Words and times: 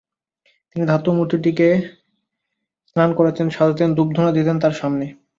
প্রতিদিন 0.59 0.83
ধাতুমূর্তিটিকে 0.87 1.67
তিনি 1.71 1.89
স্নান 2.89 3.09
করাতেন, 3.13 3.47
সাজাতেন, 3.49 3.89
ধূপধুনা 3.95 4.31
দিতেন 4.31 4.55
তাঁর 4.59 4.73
সামনে। 4.73 5.05